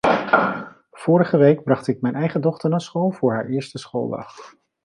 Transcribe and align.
Vorige 0.91 1.37
week 1.37 1.63
bracht 1.63 1.87
ik 1.87 2.01
mijn 2.01 2.13
eigen 2.15 2.41
dochter 2.41 2.69
naar 2.69 2.81
school 2.81 3.11
voor 3.11 3.33
haar 3.33 3.45
eerste 3.45 3.77
schooldag. 3.77 4.35